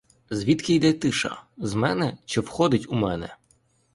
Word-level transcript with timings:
Звідки 0.29 0.73
йде 0.73 0.93
тиша— 0.93 1.43
з 1.57 1.73
мене 1.73 2.17
чи 2.25 2.41
входить 2.41 2.85
у 2.89 2.93
мене? 2.95 3.35